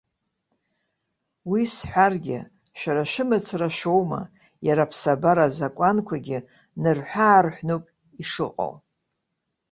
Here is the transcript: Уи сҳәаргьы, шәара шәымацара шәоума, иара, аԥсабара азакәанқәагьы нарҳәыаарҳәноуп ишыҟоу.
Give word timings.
Уи 1.49 1.61
сҳәаргьы, 1.73 2.39
шәара 2.79 3.03
шәымацара 3.11 3.69
шәоума, 3.77 4.21
иара, 4.67 4.83
аԥсабара 4.85 5.43
азакәанқәагьы 5.47 6.37
нарҳәыаарҳәноуп 6.81 7.85
ишыҟоу. 8.21 8.73